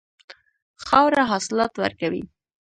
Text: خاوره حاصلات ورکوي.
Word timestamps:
خاوره 0.85 1.23
حاصلات 1.31 1.73
ورکوي. 1.79 2.23